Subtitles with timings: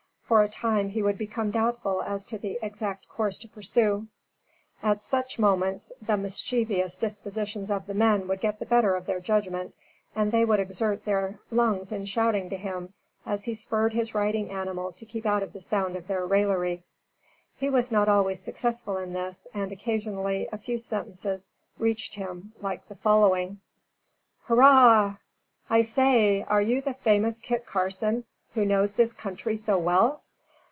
[0.31, 4.07] For a time, he would become doubtful as to the exact course to pursue.
[4.81, 9.19] At such moments, the mischievous dispositions of the men would get the better of their
[9.19, 9.75] judgment,
[10.15, 12.93] and they would exert their lungs in shouting to him,
[13.25, 16.85] as he spurred his riding animal to keep out of the sound of their raillery.
[17.57, 22.87] He was not always successful in this, and occasionally a few sentences reached him like
[22.87, 23.59] the following:
[24.43, 25.17] "Hurrah!"
[25.69, 26.43] "I say!
[26.43, 28.23] are you the famous Kit Carson,
[28.53, 30.21] who knows this country so well?"